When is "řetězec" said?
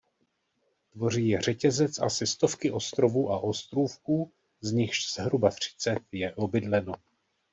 1.41-1.99